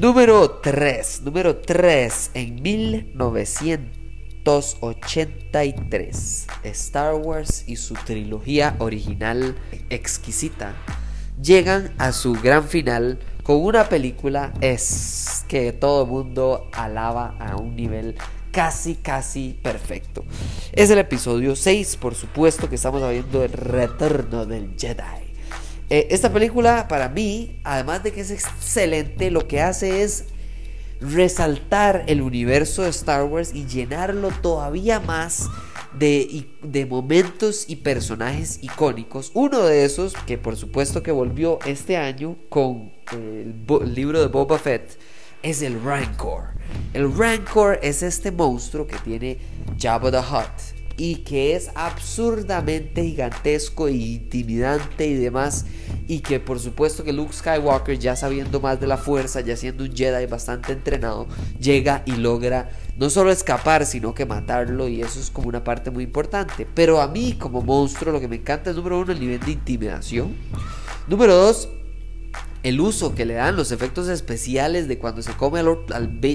Número 0.00 0.50
3. 0.62 1.22
Número 1.22 1.56
3. 1.56 2.30
En 2.34 2.62
1900. 2.62 4.05
1983, 4.46 6.46
Star 6.62 7.14
Wars 7.14 7.64
y 7.66 7.74
su 7.74 7.94
trilogía 7.94 8.76
original 8.78 9.56
exquisita 9.90 10.76
llegan 11.42 11.92
a 11.98 12.12
su 12.12 12.34
gran 12.34 12.68
final 12.68 13.18
con 13.42 13.56
una 13.56 13.88
película 13.88 14.52
es 14.60 15.44
que 15.48 15.72
todo 15.72 16.04
el 16.04 16.08
mundo 16.08 16.70
alaba 16.72 17.34
a 17.40 17.56
un 17.56 17.74
nivel 17.74 18.14
casi, 18.52 18.94
casi 18.94 19.58
perfecto. 19.62 20.24
Es 20.72 20.90
el 20.90 20.98
episodio 20.98 21.56
6, 21.56 21.96
por 21.96 22.14
supuesto 22.14 22.68
que 22.68 22.76
estamos 22.76 23.02
viendo 23.10 23.42
el 23.42 23.52
retorno 23.52 24.46
del 24.46 24.76
Jedi. 24.78 25.26
Eh, 25.90 26.06
esta 26.10 26.32
película 26.32 26.86
para 26.86 27.08
mí, 27.08 27.58
además 27.64 28.04
de 28.04 28.12
que 28.12 28.20
es 28.20 28.30
excelente, 28.30 29.32
lo 29.32 29.48
que 29.48 29.60
hace 29.60 30.04
es 30.04 30.26
resaltar 31.00 32.04
el 32.06 32.22
universo 32.22 32.82
de 32.82 32.90
Star 32.90 33.24
Wars 33.24 33.54
y 33.54 33.66
llenarlo 33.66 34.30
todavía 34.42 35.00
más 35.00 35.48
de, 35.98 36.48
de, 36.62 36.86
momentos 36.86 37.64
y 37.68 37.76
personajes 37.76 38.58
icónicos. 38.62 39.30
Uno 39.34 39.62
de 39.62 39.84
esos, 39.84 40.14
que 40.26 40.38
por 40.38 40.56
supuesto 40.56 41.02
que 41.02 41.12
volvió 41.12 41.58
este 41.64 41.96
año 41.96 42.36
con 42.48 42.92
el, 43.12 43.54
libro 43.94 44.20
de 44.20 44.26
Boba 44.28 44.58
Fett, 44.58 44.98
es 45.42 45.62
el 45.62 45.82
Rancor. 45.82 46.50
El 46.92 47.16
Rancor 47.16 47.78
es 47.82 48.02
este 48.02 48.30
monstruo 48.30 48.86
que 48.86 48.98
tiene 48.98 49.38
Jabba 49.78 50.10
the 50.10 50.18
Hutt 50.18 50.75
y 50.96 51.16
que 51.16 51.54
es 51.54 51.70
absurdamente 51.74 53.02
gigantesco 53.02 53.88
e 53.88 53.92
intimidante 53.92 55.06
y 55.06 55.14
demás 55.14 55.66
y 56.08 56.20
que 56.20 56.40
por 56.40 56.58
supuesto 56.58 57.04
que 57.04 57.12
Luke 57.12 57.32
Skywalker 57.32 57.98
ya 57.98 58.16
sabiendo 58.16 58.60
más 58.60 58.80
de 58.80 58.86
la 58.86 58.96
fuerza, 58.96 59.40
ya 59.40 59.56
siendo 59.56 59.84
un 59.84 59.94
Jedi 59.94 60.26
bastante 60.26 60.72
entrenado, 60.72 61.26
llega 61.60 62.02
y 62.06 62.12
logra 62.12 62.70
no 62.96 63.10
solo 63.10 63.30
escapar, 63.30 63.84
sino 63.84 64.14
que 64.14 64.24
matarlo 64.24 64.88
y 64.88 65.02
eso 65.02 65.20
es 65.20 65.30
como 65.30 65.48
una 65.48 65.64
parte 65.64 65.90
muy 65.90 66.04
importante. 66.04 66.66
Pero 66.74 67.00
a 67.00 67.08
mí 67.08 67.34
como 67.34 67.60
monstruo 67.60 68.12
lo 68.12 68.20
que 68.20 68.28
me 68.28 68.36
encanta 68.36 68.70
es 68.70 68.76
número 68.76 69.00
uno 69.00 69.12
el 69.12 69.20
nivel 69.20 69.40
de 69.40 69.52
intimidación. 69.52 70.34
Número 71.08 71.34
dos, 71.34 71.68
el 72.66 72.80
uso 72.80 73.14
que 73.14 73.24
le 73.24 73.34
dan 73.34 73.54
los 73.54 73.70
efectos 73.70 74.08
especiales 74.08 74.88
de 74.88 74.98
cuando 74.98 75.22
se 75.22 75.32
come 75.34 75.60
al, 75.60 75.78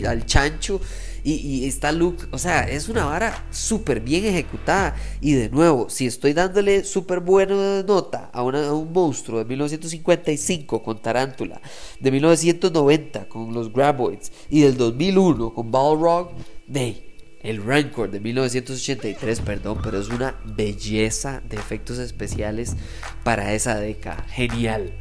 al, 0.07 0.25
chancho 0.25 0.79
y, 1.25 1.65
está 1.65 1.91
Luke, 1.91 2.25
o 2.31 2.37
sea, 2.37 2.61
es 2.61 2.87
una 2.87 3.03
vara 3.03 3.45
súper 3.51 3.99
bien 3.99 4.23
ejecutada. 4.23 4.95
Y 5.19 5.33
de 5.33 5.49
nuevo, 5.49 5.89
si 5.89 6.07
estoy 6.07 6.31
dándole 6.31 6.85
súper 6.85 7.19
buena 7.19 7.83
nota 7.83 8.29
a, 8.31 8.43
un 8.43 8.93
monstruo 8.93 9.39
de 9.39 9.45
1955 9.45 10.81
con 10.81 11.01
Tarántula, 11.01 11.61
de 11.99 12.11
1990 12.11 13.27
con 13.27 13.53
los 13.53 13.71
Graboids 13.73 14.31
y 14.49 14.61
del 14.61 14.77
2001 14.77 15.53
con 15.53 15.69
Balrog, 15.69 16.31
de 16.65 17.11
el 17.43 17.61
Rancor 17.61 18.09
de 18.09 18.21
1983, 18.21 19.41
perdón, 19.41 19.79
pero 19.83 19.99
es 19.99 20.07
una 20.09 20.39
belleza 20.45 21.41
de 21.49 21.57
efectos 21.57 21.97
especiales 21.97 22.77
para 23.23 23.53
esa 23.53 23.77
década. 23.77 24.23
Genial. 24.29 24.93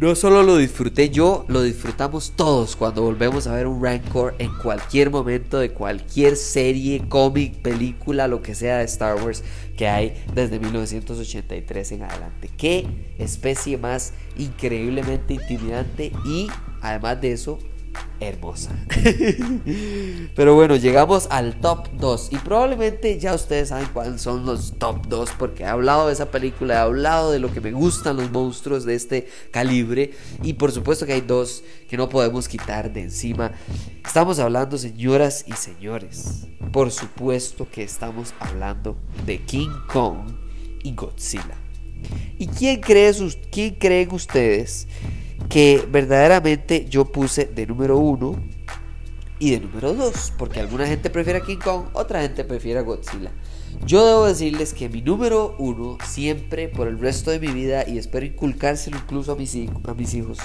No 0.00 0.14
solo 0.14 0.44
lo 0.44 0.56
disfruté 0.56 1.10
yo, 1.10 1.44
lo 1.48 1.60
disfrutamos 1.60 2.34
todos 2.36 2.76
cuando 2.76 3.02
volvemos 3.02 3.48
a 3.48 3.54
ver 3.54 3.66
un 3.66 3.82
Rancor 3.82 4.36
en 4.38 4.56
cualquier 4.62 5.10
momento 5.10 5.58
de 5.58 5.72
cualquier 5.72 6.36
serie, 6.36 7.08
cómic, 7.08 7.56
película, 7.62 8.28
lo 8.28 8.40
que 8.40 8.54
sea 8.54 8.78
de 8.78 8.84
Star 8.84 9.20
Wars 9.20 9.42
que 9.76 9.88
hay 9.88 10.24
desde 10.32 10.60
1983 10.60 11.92
en 11.92 12.04
adelante. 12.04 12.48
Qué 12.56 12.86
especie 13.18 13.76
más 13.76 14.12
increíblemente 14.36 15.34
intimidante 15.34 16.12
y 16.24 16.46
además 16.80 17.20
de 17.20 17.32
eso 17.32 17.58
hermosa. 18.20 18.76
Pero 20.34 20.54
bueno, 20.54 20.76
llegamos 20.76 21.28
al 21.30 21.60
top 21.60 21.88
2 21.94 22.28
y 22.32 22.36
probablemente 22.36 23.18
ya 23.18 23.34
ustedes 23.34 23.68
saben 23.68 23.88
cuáles 23.92 24.20
son 24.20 24.44
los 24.44 24.78
top 24.78 25.06
2 25.06 25.30
porque 25.38 25.62
he 25.62 25.66
hablado 25.66 26.06
de 26.06 26.12
esa 26.12 26.30
película, 26.30 26.74
he 26.74 26.78
hablado 26.78 27.30
de 27.32 27.38
lo 27.38 27.52
que 27.52 27.60
me 27.60 27.72
gustan 27.72 28.16
los 28.16 28.30
monstruos 28.30 28.84
de 28.84 28.94
este 28.94 29.28
calibre 29.50 30.12
y 30.42 30.54
por 30.54 30.72
supuesto 30.72 31.06
que 31.06 31.14
hay 31.14 31.20
dos 31.20 31.62
que 31.88 31.96
no 31.96 32.08
podemos 32.08 32.48
quitar 32.48 32.92
de 32.92 33.02
encima. 33.02 33.52
Estamos 34.04 34.38
hablando, 34.38 34.78
señoras 34.78 35.44
y 35.46 35.52
señores, 35.52 36.46
por 36.72 36.90
supuesto 36.90 37.68
que 37.70 37.82
estamos 37.82 38.34
hablando 38.40 38.96
de 39.26 39.38
King 39.42 39.74
Kong 39.86 40.32
y 40.82 40.94
Godzilla. 40.94 41.56
¿Y 42.38 42.46
quién, 42.46 42.80
cree 42.80 43.12
sus, 43.12 43.36
quién 43.50 43.74
creen 43.74 44.12
ustedes 44.12 44.86
que 45.48 45.86
verdaderamente 45.90 46.86
yo 46.88 47.06
puse 47.06 47.46
de 47.46 47.66
número 47.66 47.98
uno 47.98 48.36
y 49.38 49.52
de 49.52 49.60
número 49.60 49.94
dos, 49.94 50.32
porque 50.36 50.60
alguna 50.60 50.86
gente 50.86 51.10
prefiere 51.10 51.38
a 51.38 51.42
King 51.42 51.58
Kong, 51.58 51.86
otra 51.92 52.22
gente 52.22 52.44
prefiere 52.44 52.80
a 52.80 52.82
Godzilla. 52.82 53.30
Yo 53.86 54.04
debo 54.06 54.26
decirles 54.26 54.74
que 54.74 54.88
mi 54.88 55.00
número 55.02 55.54
uno 55.58 55.98
siempre 56.04 56.68
por 56.68 56.88
el 56.88 56.98
resto 56.98 57.30
de 57.30 57.38
mi 57.38 57.48
vida 57.48 57.88
y 57.88 57.98
espero 57.98 58.26
inculcárselo 58.26 58.96
incluso 58.96 59.32
a 59.32 59.36
mis, 59.36 59.56
a 59.84 59.94
mis 59.94 60.14
hijos. 60.14 60.38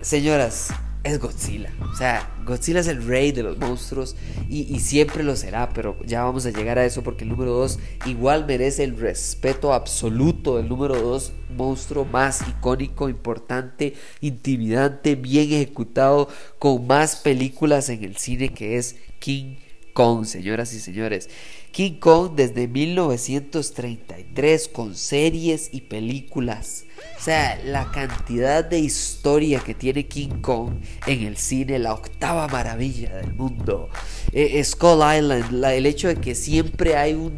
Señoras, 0.00 0.68
es 1.04 1.18
Godzilla. 1.18 1.72
O 1.92 1.96
sea, 1.96 2.30
Godzilla 2.46 2.80
es 2.80 2.86
el 2.86 3.04
rey 3.04 3.32
de 3.32 3.42
los 3.42 3.58
monstruos 3.58 4.16
y, 4.48 4.78
siempre 4.80 5.22
lo 5.22 5.36
será, 5.36 5.70
pero 5.70 5.96
ya 6.04 6.22
vamos 6.22 6.46
a 6.46 6.50
llegar 6.50 6.78
a 6.78 6.84
eso 6.84 7.02
porque 7.02 7.24
el 7.24 7.30
número 7.30 7.52
2 7.52 7.78
igual 8.06 8.46
merece 8.46 8.84
el 8.84 8.98
respeto 8.98 9.72
absoluto 9.72 10.56
del 10.56 10.68
número 10.68 11.00
2, 11.00 11.32
monstruo 11.56 12.04
más 12.04 12.46
icónico, 12.48 13.08
importante, 13.08 13.94
intimidante, 14.20 15.14
bien 15.14 15.52
ejecutado, 15.52 16.28
con 16.58 16.86
más 16.86 17.16
películas 17.16 17.88
en 17.88 18.04
el 18.04 18.16
cine 18.16 18.50
que 18.50 18.76
es 18.76 18.96
King 19.18 19.56
Kong, 19.92 20.24
señoras 20.24 20.72
y 20.72 20.80
señores. 20.80 21.28
King 21.72 21.98
Kong 21.98 22.34
desde 22.36 22.68
1933 22.68 24.68
con 24.68 24.94
series 24.94 25.70
y 25.72 25.80
películas 25.80 26.84
o 27.22 27.24
sea, 27.24 27.56
la 27.64 27.88
cantidad 27.92 28.64
de 28.64 28.80
historia 28.80 29.60
que 29.60 29.74
tiene 29.74 30.08
King 30.08 30.40
Kong 30.40 30.72
en 31.06 31.22
el 31.22 31.36
cine, 31.36 31.78
la 31.78 31.94
octava 31.94 32.48
maravilla 32.48 33.16
del 33.16 33.32
mundo. 33.34 33.90
Eh, 34.32 34.58
eh, 34.58 34.64
Skull 34.64 34.98
Island, 35.16 35.64
el 35.64 35.86
hecho 35.86 36.08
de 36.08 36.16
que 36.16 36.34
siempre 36.34 36.96
hay 36.96 37.14
un, 37.14 37.32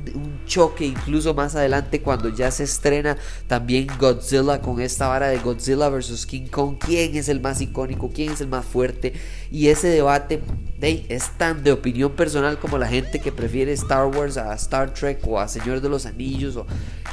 choque, 0.46 0.86
incluso 0.86 1.34
más 1.34 1.54
adelante 1.54 2.00
cuando 2.00 2.28
ya 2.28 2.50
se 2.50 2.64
estrena 2.64 3.16
también 3.46 3.86
Godzilla 3.98 4.60
con 4.60 4.80
esta 4.80 5.08
vara 5.08 5.28
de 5.28 5.38
Godzilla 5.38 5.88
vs. 5.88 6.26
King 6.26 6.46
Kong. 6.46 6.76
¿Quién 6.78 7.16
es 7.16 7.28
el 7.28 7.40
más 7.40 7.60
icónico? 7.60 8.10
¿Quién 8.10 8.32
es 8.32 8.40
el 8.40 8.48
más 8.48 8.64
fuerte? 8.64 9.12
Y 9.50 9.68
ese 9.68 9.88
debate 9.88 10.40
es 10.80 11.30
tan 11.38 11.62
de 11.62 11.72
opinión 11.72 12.12
personal 12.12 12.58
como 12.58 12.78
la 12.78 12.86
gente 12.86 13.20
que 13.20 13.32
prefiere 13.32 13.72
Star 13.72 14.06
Wars 14.06 14.36
a 14.36 14.52
Star 14.54 14.92
Trek 14.92 15.26
o 15.26 15.40
a 15.40 15.48
Señor 15.48 15.80
de 15.80 15.88
los 15.88 16.04
Anillos. 16.04 16.56
O, 16.56 16.66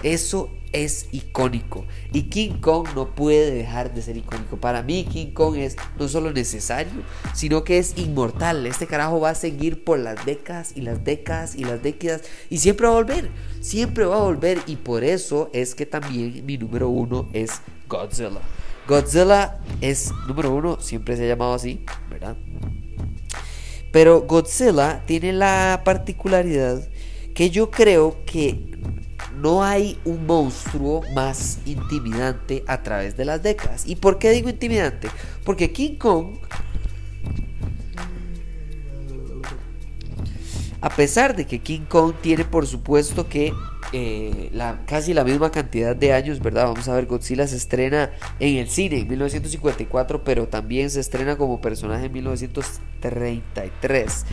eso 0.03 0.51
es 0.73 1.07
icónico. 1.11 1.85
Y 2.11 2.23
King 2.23 2.59
Kong 2.59 2.89
no 2.95 3.13
puede 3.15 3.51
dejar 3.51 3.93
de 3.93 4.01
ser 4.01 4.17
icónico. 4.17 4.57
Para 4.57 4.83
mí 4.83 5.05
King 5.05 5.31
Kong 5.31 5.55
es 5.57 5.77
no 5.97 6.07
solo 6.07 6.31
necesario, 6.31 7.03
sino 7.33 7.63
que 7.63 7.77
es 7.77 7.97
inmortal. 7.97 8.65
Este 8.65 8.87
carajo 8.87 9.19
va 9.19 9.29
a 9.29 9.35
seguir 9.35 9.83
por 9.83 9.99
las 9.99 10.25
décadas 10.25 10.73
y 10.75 10.81
las 10.81 11.03
décadas 11.03 11.55
y 11.55 11.63
las 11.63 11.81
décadas. 11.81 12.23
Y 12.49 12.57
siempre 12.57 12.87
va 12.87 12.93
a 12.93 12.95
volver. 12.97 13.29
Siempre 13.61 14.05
va 14.05 14.17
a 14.17 14.23
volver. 14.23 14.59
Y 14.67 14.77
por 14.77 15.03
eso 15.03 15.49
es 15.53 15.75
que 15.75 15.85
también 15.85 16.45
mi 16.45 16.57
número 16.57 16.89
uno 16.89 17.29
es 17.33 17.61
Godzilla. 17.87 18.41
Godzilla 18.87 19.59
es 19.79 20.11
número 20.27 20.53
uno, 20.53 20.81
siempre 20.81 21.15
se 21.15 21.25
ha 21.25 21.27
llamado 21.27 21.53
así, 21.53 21.85
¿verdad? 22.09 22.35
Pero 23.91 24.21
Godzilla 24.21 25.03
tiene 25.05 25.33
la 25.33 25.81
particularidad 25.83 26.87
que 27.33 27.49
yo 27.49 27.71
creo 27.71 28.17
que 28.25 28.71
no 29.35 29.63
hay 29.63 29.97
un 30.05 30.25
monstruo 30.25 31.01
más 31.13 31.59
intimidante 31.65 32.63
a 32.67 32.83
través 32.83 33.17
de 33.17 33.25
las 33.25 33.41
décadas. 33.41 33.83
¿Y 33.85 33.95
por 33.95 34.19
qué 34.19 34.31
digo 34.31 34.49
intimidante? 34.49 35.09
Porque 35.43 35.71
King 35.71 35.95
Kong, 35.95 36.37
a 40.79 40.89
pesar 40.89 41.35
de 41.35 41.45
que 41.45 41.59
King 41.59 41.85
Kong 41.87 42.13
tiene 42.21 42.45
por 42.45 42.67
supuesto 42.67 43.27
que 43.27 43.53
eh, 43.93 44.51
casi 44.85 45.13
la 45.13 45.23
misma 45.23 45.51
cantidad 45.51 45.95
de 45.95 46.13
años, 46.13 46.39
¿verdad? 46.39 46.67
Vamos 46.67 46.87
a 46.87 46.95
ver, 46.95 47.05
Godzilla 47.05 47.47
se 47.47 47.57
estrena 47.57 48.11
en 48.39 48.57
el 48.57 48.69
cine 48.69 48.99
en 48.99 49.07
1954, 49.07 50.23
pero 50.23 50.47
también 50.47 50.89
se 50.89 50.99
estrena 50.99 51.37
como 51.37 51.61
personaje 51.61 52.05
en 52.05 52.13
1933. 52.13 54.25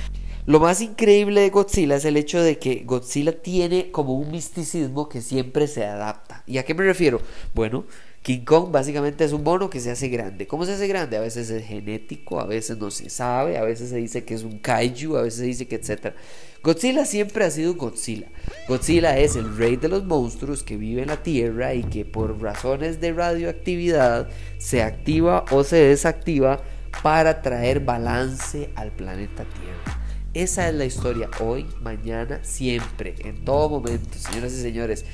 Lo 0.47 0.61
más 0.61 0.81
increíble 0.81 1.43
de 1.43 1.51
Godzilla 1.51 1.97
es 1.97 2.07
el 2.07 2.17
hecho 2.17 2.41
de 2.41 2.59
que 2.59 2.85
Godzilla 2.87 3.43
tiene 3.43 3.91
como 3.91 4.15
un 4.15 4.31
misticismo 4.31 5.09
que 5.09 5.21
siempre 5.21 5.67
se 5.67 5.85
adapta. 5.85 6.43
¿Y 6.47 6.57
a 6.57 6.65
qué 6.65 6.73
me 6.73 6.85
refiero? 6.85 7.21
Bueno, 7.55 7.85
King 8.23 8.41
Kong 8.41 8.71
básicamente 8.71 9.25
es 9.25 9.33
un 9.33 9.43
mono 9.43 9.71
que 9.71 9.81
se 9.81 9.91
hace 9.91 10.09
grande. 10.09 10.47
¿Cómo 10.47 10.65
se 10.67 10.73
hace 10.73 10.87
grande? 10.87 11.17
A 11.17 11.21
veces 11.21 11.49
es 11.51 11.65
genético, 11.65 12.41
a 12.41 12.47
veces 12.47 12.79
no 12.79 12.91
se 12.91 13.09
sabe, 13.09 13.57
a 13.57 13.63
veces 13.63 13.91
se 13.91 13.97
dice 13.97 14.25
que 14.25 14.35
es 14.35 14.43
un 14.43 14.59
kaiju, 14.59 15.17
a 15.17 15.23
veces 15.23 15.41
se 15.41 15.47
dice 15.47 15.69
que 15.69 15.77
etc. 15.77 16.15
Godzilla 16.63 17.05
siempre 17.05 17.45
ha 17.45 17.51
sido 17.51 17.75
Godzilla. 17.75 18.27
Godzilla 18.67 19.17
es 19.19 19.37
el 19.37 19.57
rey 19.57 19.77
de 19.77 19.89
los 19.89 20.05
monstruos 20.05 20.63
que 20.63 20.77
vive 20.77 21.03
en 21.03 21.09
la 21.09 21.23
Tierra 21.23 21.75
y 21.75 21.85
que 21.85 22.05
por 22.05 22.43
razones 22.43 23.01
de 23.01 23.13
radioactividad 23.13 24.29
se 24.59 24.83
activa 24.83 25.45
o 25.51 25.65
se 25.65 25.77
desactiva 25.77 26.61
para 27.03 27.43
traer 27.43 27.81
balance 27.81 28.71
al 28.75 28.91
planeta 28.91 29.45
Tierra. 29.45 30.03
Esa 30.35 30.69
es 30.69 30.75
la 30.75 30.85
historia 30.85 31.31
hoy, 31.41 31.67
mañana, 31.81 32.41
siempre, 32.43 33.15
en 33.21 33.45
todo 33.45 33.69
momento, 33.69 34.19
señoras 34.19 34.53
y 34.53 34.61
señores. 34.61 35.05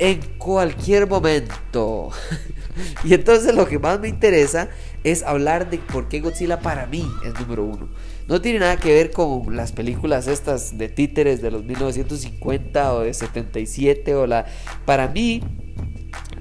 En 0.00 0.18
cualquier 0.38 1.06
momento. 1.06 2.08
y 3.04 3.12
entonces 3.12 3.54
lo 3.54 3.68
que 3.68 3.78
más 3.78 4.00
me 4.00 4.08
interesa 4.08 4.70
es 5.04 5.22
hablar 5.22 5.68
de 5.68 5.76
por 5.76 6.08
qué 6.08 6.20
Godzilla 6.20 6.60
para 6.60 6.86
mí 6.86 7.06
es 7.22 7.38
número 7.38 7.64
uno. 7.64 7.90
No 8.26 8.40
tiene 8.40 8.60
nada 8.60 8.78
que 8.78 8.94
ver 8.94 9.10
con 9.10 9.54
las 9.54 9.72
películas 9.72 10.26
estas 10.26 10.78
de 10.78 10.88
títeres 10.88 11.42
de 11.42 11.50
los 11.50 11.64
1950 11.64 12.94
o 12.94 13.00
de 13.00 13.12
77 13.12 14.14
o 14.14 14.26
la... 14.26 14.46
Para 14.86 15.06
mí, 15.06 15.42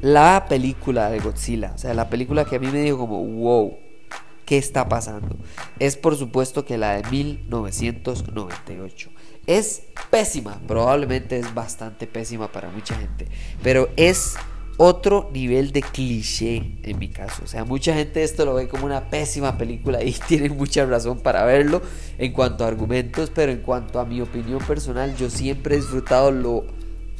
la 0.02 0.46
película 0.48 1.10
de 1.10 1.20
Godzilla, 1.20 1.74
o 1.76 1.78
sea, 1.78 1.94
la 1.94 2.10
película 2.10 2.46
que 2.46 2.56
a 2.56 2.60
mí 2.60 2.68
me 2.68 2.82
dijo 2.82 2.98
como, 3.00 3.22
wow, 3.26 3.78
¿Qué 4.50 4.58
está 4.58 4.90
pasando? 4.90 5.38
Es 5.78 5.96
por 5.96 6.18
supuesto 6.18 6.66
que 6.66 6.80
la 6.80 7.00
de 7.00 7.08
1998. 7.12 9.12
Es 9.46 9.84
pésima, 10.10 10.60
probablemente 10.66 11.38
es 11.38 11.54
bastante 11.54 12.08
pésima 12.08 12.52
para 12.52 12.72
mucha 12.72 12.96
gente, 12.96 13.28
pero 13.62 13.90
es 13.96 14.34
otro 14.78 15.30
nivel 15.32 15.72
de 15.72 15.84
cliché 15.84 16.80
en 16.82 16.98
mi 16.98 17.10
caso. 17.10 17.44
O 17.44 17.48
sea, 17.48 17.64
mucha 17.64 17.94
gente 17.94 18.24
esto 18.24 18.44
lo 18.44 18.56
ve 18.56 18.68
como 18.68 18.88
una 18.88 19.12
pésima 19.12 19.56
película 19.56 20.04
y 20.04 20.14
tienen 20.28 20.58
mucha 20.58 20.84
razón 20.84 21.20
para 21.20 21.46
verlo 21.46 21.84
en 22.18 22.34
cuanto 22.34 22.66
a 22.66 22.70
argumentos, 22.70 23.32
pero 23.32 23.52
en 23.52 23.60
cuanto 23.60 24.00
a 24.00 24.06
mi 24.06 24.20
opinión 24.20 24.66
personal, 24.66 25.16
yo 25.16 25.30
siempre 25.30 25.76
he 25.76 25.78
disfrutado 25.78 26.32
lo 26.32 26.66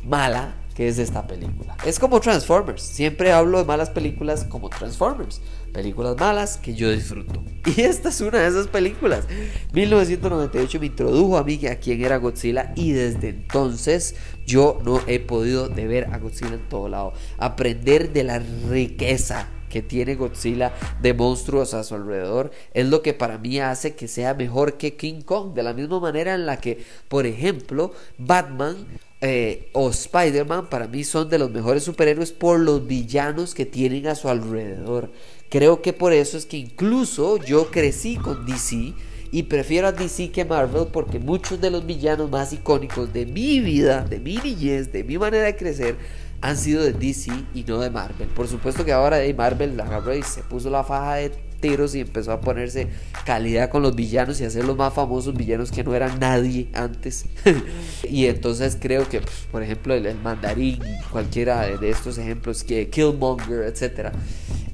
mala 0.04 0.56
que 0.80 0.88
es 0.88 0.98
esta 0.98 1.28
película. 1.28 1.76
Es 1.86 2.00
como 2.00 2.22
Transformers. 2.22 2.82
Siempre 2.82 3.34
hablo 3.34 3.58
de 3.58 3.66
malas 3.66 3.90
películas 3.90 4.46
como 4.46 4.70
Transformers. 4.70 5.42
Películas 5.74 6.16
malas 6.18 6.58
que 6.58 6.74
yo 6.74 6.92
disfruto. 6.92 7.44
Y 7.78 7.82
esta 7.82 8.10
es 8.10 8.22
una 8.22 8.40
de 8.40 8.48
esas 8.48 8.68
películas. 8.68 9.26
1998 9.74 10.80
me 10.80 10.88
introdujo 10.88 11.38
a 11.38 11.44
mí 11.44 11.60
a 11.68 11.80
quien 11.80 12.04
era 12.04 12.18
Godzilla 12.18 12.74
y 12.76 12.94
desde 12.94 13.30
entonces 13.30 14.16
yo 14.46 14.80
no 14.84 15.02
he 15.06 15.20
podido 15.20 15.70
de 15.70 15.86
ver 15.86 16.06
a 16.12 16.18
Godzilla 16.18 16.54
en 16.54 16.68
todo 16.68 16.90
lado. 16.90 17.14
Aprender 17.38 18.12
de 18.12 18.24
la 18.24 18.40
riqueza 18.40 19.50
que 19.70 19.82
tiene 19.82 20.16
Godzilla 20.16 20.74
de 21.02 21.14
monstruos 21.14 21.74
a 21.74 21.84
su 21.84 21.96
alrededor 21.96 22.52
es 22.74 22.88
lo 22.88 23.02
que 23.02 23.14
para 23.14 23.38
mí 23.38 23.60
hace 23.60 23.96
que 23.96 24.08
sea 24.08 24.34
mejor 24.34 24.78
que 24.78 24.96
King 24.96 25.22
Kong. 25.22 25.54
De 25.54 25.64
la 25.64 25.74
misma 25.74 26.00
manera 26.00 26.34
en 26.34 26.46
la 26.46 26.58
que, 26.58 26.84
por 27.08 27.26
ejemplo, 27.26 27.94
Batman 28.18 28.88
eh, 29.22 29.70
o 29.74 29.90
Spider-Man 29.90 30.70
para 30.70 30.88
mí 30.88 31.04
son 31.04 31.30
de 31.30 31.40
los 31.40 31.52
mejores 31.52 31.84
superhéroes 31.84 32.32
por 32.32 32.60
los 32.60 32.88
villanos 32.88 33.54
que 33.54 33.66
tienen 33.66 34.08
a 34.08 34.16
su 34.16 34.30
alrededor. 34.30 35.12
Creo 35.50 35.82
que 35.82 35.94
por 35.94 36.14
eso 36.14 36.38
es 36.38 36.46
que 36.46 36.58
incluso 36.58 37.38
yo 37.38 37.72
crecí 37.72 38.18
con 38.18 38.46
DC 38.46 38.94
y 39.32 39.44
prefiero 39.44 39.88
a 39.88 39.92
DC 39.92 40.32
que 40.32 40.46
Marvel 40.46 40.88
porque 40.94 41.20
muchos 41.20 41.60
de 41.60 41.72
los 41.72 41.86
villanos 41.86 42.30
más 42.30 42.54
icónicos 42.54 43.12
de 43.14 43.26
mi 43.26 43.60
vida, 43.60 44.04
de 44.04 44.20
mi 44.20 44.38
niñez, 44.38 44.92
de 44.92 45.04
mi 45.04 45.18
manera 45.18 45.46
de 45.46 45.56
crecer, 45.56 45.96
han 46.42 46.56
sido 46.56 46.84
de 46.84 46.94
DC 46.94 47.32
y 47.54 47.64
no 47.64 47.80
de 47.80 47.90
Marvel. 47.90 48.28
Por 48.30 48.48
supuesto 48.48 48.86
que 48.86 48.92
ahora 48.92 49.18
de 49.18 49.34
Marvel 49.34 49.76
la 49.76 50.04
se 50.24 50.42
puso 50.44 50.70
la 50.70 50.84
faja 50.84 51.16
de 51.16 51.32
tiros 51.60 51.94
y 51.96 52.02
empezó 52.02 52.32
a 52.32 52.42
ponerse 52.42 52.88
calidad 53.26 53.70
con 53.70 53.82
los 53.82 53.96
villanos 53.96 54.40
y 54.40 54.46
hacer 54.46 54.64
los 54.64 54.78
más 54.78 54.94
famosos 54.94 55.36
villanos 55.36 55.72
que 55.72 55.84
no 55.84 55.94
eran 55.96 56.20
nadie 56.20 56.70
antes. 56.74 57.26
y 58.10 58.28
entonces 58.28 58.78
creo 58.80 59.10
que, 59.10 59.22
por 59.52 59.64
ejemplo, 59.64 59.94
el, 59.94 60.16
mandarín, 60.16 60.80
cualquiera 61.12 61.66
de 61.78 61.90
estos 61.90 62.18
ejemplos, 62.18 62.64
que 62.64 62.90
Killmonger, 62.90 63.64
etcétera. 63.64 64.12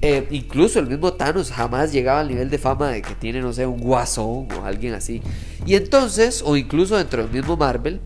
Eh, 0.08 0.28
incluso 0.30 0.78
el 0.78 0.86
mismo 0.86 1.14
Thanos 1.14 1.52
jamás 1.52 1.92
llegaba 1.92 2.20
al 2.20 2.28
nivel 2.28 2.48
de 2.52 2.60
fama 2.60 2.90
de 2.90 3.02
que 3.02 3.16
tiene, 3.16 3.42
no 3.42 3.52
sé, 3.52 3.66
un 3.66 3.80
guasón 3.80 4.48
o 4.52 4.64
alguien 4.64 4.94
así. 4.94 5.20
Y 5.66 5.74
entonces, 5.74 6.44
o 6.46 6.56
incluso 6.56 6.96
dentro 6.96 7.24
del 7.24 7.32
mismo 7.32 7.58
Marvel, 7.58 8.00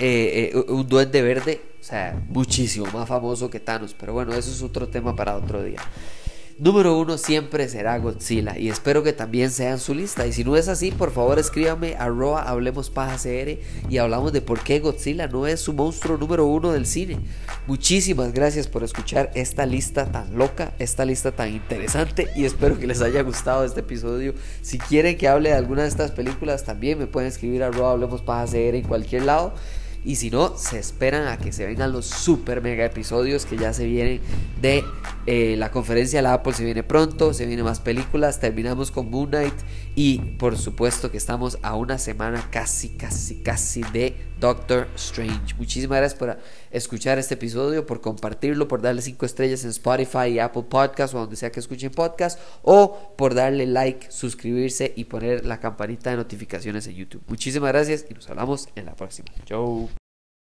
eh, 0.00 0.52
eh, 0.52 0.64
un 0.70 0.86
duende 0.86 1.22
verde, 1.22 1.62
o 1.80 1.82
sea, 1.82 2.22
muchísimo 2.28 2.84
más 2.92 3.08
famoso 3.08 3.48
que 3.48 3.58
Thanos. 3.58 3.96
Pero 3.98 4.12
bueno, 4.12 4.34
eso 4.34 4.50
es 4.50 4.60
otro 4.60 4.88
tema 4.88 5.16
para 5.16 5.34
otro 5.34 5.62
día 5.62 5.80
número 6.58 6.98
uno 6.98 7.18
siempre 7.18 7.68
será 7.68 7.98
Godzilla 7.98 8.58
y 8.58 8.68
espero 8.68 9.02
que 9.02 9.12
también 9.12 9.50
sea 9.50 9.70
en 9.70 9.78
su 9.78 9.94
lista. 9.94 10.26
Y 10.26 10.32
si 10.32 10.44
no 10.44 10.56
es 10.56 10.68
así, 10.68 10.90
por 10.90 11.12
favor 11.12 11.38
escríbame 11.38 11.96
a 11.96 12.08
Roa 12.08 12.42
Hablemos 12.42 12.90
Paja 12.90 13.16
CR 13.16 13.58
y 13.88 13.98
hablamos 13.98 14.32
de 14.32 14.40
por 14.40 14.60
qué 14.60 14.80
Godzilla 14.80 15.28
no 15.28 15.46
es 15.46 15.60
su 15.60 15.72
monstruo 15.72 16.18
número 16.18 16.46
uno 16.46 16.72
del 16.72 16.86
cine. 16.86 17.18
Muchísimas 17.66 18.32
gracias 18.32 18.66
por 18.66 18.82
escuchar 18.82 19.30
esta 19.34 19.66
lista 19.66 20.10
tan 20.10 20.36
loca, 20.36 20.72
esta 20.78 21.04
lista 21.04 21.32
tan 21.32 21.52
interesante 21.52 22.28
y 22.34 22.44
espero 22.44 22.78
que 22.78 22.86
les 22.86 23.00
haya 23.02 23.22
gustado 23.22 23.64
este 23.64 23.80
episodio. 23.80 24.34
Si 24.62 24.78
quieren 24.78 25.16
que 25.16 25.28
hable 25.28 25.50
de 25.50 25.56
alguna 25.56 25.82
de 25.82 25.88
estas 25.88 26.10
películas, 26.10 26.64
también 26.64 26.98
me 26.98 27.06
pueden 27.06 27.28
escribir 27.28 27.62
a 27.62 27.70
Roa 27.70 27.92
Hablemos 27.92 28.22
Paja 28.22 28.46
CR 28.46 28.74
en 28.74 28.84
cualquier 28.84 29.22
lado. 29.22 29.54
Y 30.04 30.16
si 30.16 30.30
no, 30.30 30.56
se 30.56 30.78
esperan 30.78 31.26
a 31.26 31.38
que 31.38 31.52
se 31.52 31.66
vengan 31.66 31.92
los 31.92 32.06
super 32.06 32.62
mega 32.62 32.84
episodios 32.84 33.44
que 33.44 33.56
ya 33.56 33.72
se 33.72 33.84
vienen 33.84 34.20
de 34.60 34.84
eh, 35.30 35.56
la 35.58 35.70
conferencia 35.70 36.20
de 36.20 36.22
la 36.22 36.32
Apple. 36.32 36.54
Se 36.54 36.64
viene 36.64 36.82
pronto, 36.82 37.34
se 37.34 37.44
vienen 37.44 37.66
más 37.66 37.80
películas. 37.80 38.40
Terminamos 38.40 38.90
con 38.90 39.10
Moon 39.10 39.28
Knight. 39.28 39.52
Y 39.94 40.20
por 40.38 40.56
supuesto 40.56 41.10
que 41.10 41.18
estamos 41.18 41.58
a 41.60 41.74
una 41.74 41.98
semana 41.98 42.48
casi, 42.50 42.96
casi, 42.96 43.42
casi 43.42 43.82
de 43.92 44.16
Doctor 44.40 44.88
Strange. 44.94 45.54
Muchísimas 45.58 45.98
gracias 45.98 46.18
por 46.18 46.38
escuchar 46.70 47.18
este 47.18 47.34
episodio, 47.34 47.84
por 47.84 48.00
compartirlo, 48.00 48.68
por 48.68 48.80
darle 48.80 49.02
5 49.02 49.26
estrellas 49.26 49.64
en 49.64 49.70
Spotify 49.70 50.28
y 50.28 50.38
Apple 50.38 50.64
Podcast 50.66 51.12
o 51.12 51.18
donde 51.18 51.36
sea 51.36 51.52
que 51.52 51.60
escuchen 51.60 51.90
podcast. 51.90 52.40
O 52.62 53.14
por 53.18 53.34
darle 53.34 53.66
like, 53.66 54.10
suscribirse 54.10 54.94
y 54.96 55.04
poner 55.04 55.44
la 55.44 55.60
campanita 55.60 56.08
de 56.08 56.16
notificaciones 56.16 56.86
en 56.86 56.94
YouTube. 56.94 57.22
Muchísimas 57.28 57.70
gracias 57.70 58.06
y 58.08 58.14
nos 58.14 58.30
hablamos 58.30 58.70
en 58.76 58.86
la 58.86 58.96
próxima. 58.96 59.28
Chau. 59.44 59.90